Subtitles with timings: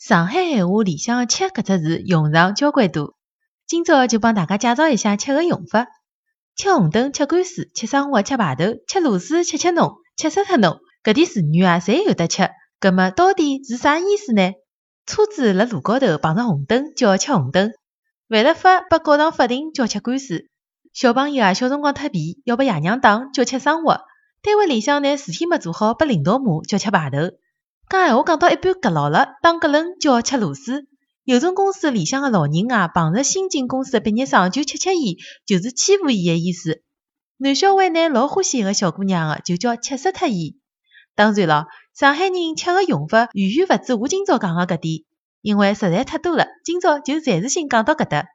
[0.00, 3.16] 上海闲话里向的“吃”搿只字用场交关多，
[3.66, 5.88] 今朝就帮大家介绍一下吃个用法。
[6.56, 12.48] 吃红灯、吃官司、吃生活、吃排头、吃螺丝、吃吃侬、吃死脱侬，搿点词语啊，侪有得吃。
[12.80, 14.52] 搿么到底是啥意思呢？
[15.04, 17.70] 车子辣路高头碰着红灯叫吃红灯，
[18.26, 20.46] 犯了法被告上法庭叫吃官司。
[20.94, 24.00] 小朋友啊，小辰光脱皮要拨爷娘打叫吃生活。
[24.40, 27.18] 单位里向拿事体没做好被领导骂叫吃排头。
[27.90, 30.86] 讲闲话讲到一半夹牢了，打个愣叫吃螺丝。
[31.24, 36.84] 有种公司里向个老人啊，碰着新进公司的毕业生就吃吃伊，就是欺负伊个意思。
[37.36, 40.60] 男小孩呢老欢喜一个小姑娘个，就叫吃死脱伊。
[41.16, 45.02] 当然了，上海人吃个用法远远勿止我今朝讲个搿点，
[45.42, 48.26] 因为实在太多了，今朝就暂时性讲到搿搭。